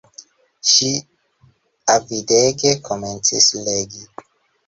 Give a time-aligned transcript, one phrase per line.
[0.69, 0.87] Ŝi
[1.95, 4.03] avidege komencis legi.